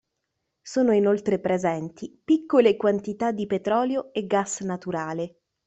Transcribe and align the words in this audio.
Sono 0.63 0.93
inoltre 0.93 1.37
presenti 1.37 2.19
piccole 2.25 2.75
quantità 2.75 3.31
di 3.31 3.45
petrolio 3.45 4.11
e 4.13 4.25
gas 4.25 4.61
naturale. 4.61 5.41